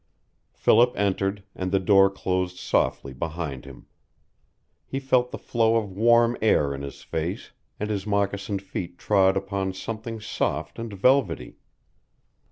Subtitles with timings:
[0.55, 3.85] Philip entered, and the door closed softly behind him.
[4.87, 9.37] He felt the flow of warm air in his face, and his moccasined feet trod
[9.37, 11.57] upon something soft and velvety.